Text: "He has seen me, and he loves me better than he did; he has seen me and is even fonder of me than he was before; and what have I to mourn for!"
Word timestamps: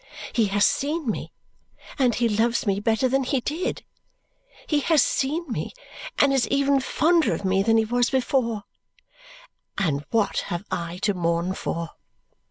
"He 0.33 0.45
has 0.45 0.65
seen 0.65 1.11
me, 1.11 1.31
and 1.99 2.15
he 2.15 2.27
loves 2.27 2.65
me 2.65 2.79
better 2.79 3.07
than 3.07 3.23
he 3.23 3.39
did; 3.39 3.85
he 4.65 4.79
has 4.79 5.03
seen 5.03 5.45
me 5.51 5.73
and 6.17 6.33
is 6.33 6.47
even 6.47 6.79
fonder 6.79 7.35
of 7.35 7.45
me 7.45 7.61
than 7.61 7.77
he 7.77 7.85
was 7.85 8.09
before; 8.09 8.63
and 9.77 10.03
what 10.09 10.39
have 10.49 10.65
I 10.71 10.97
to 11.03 11.13
mourn 11.13 11.53
for!" 11.53 11.91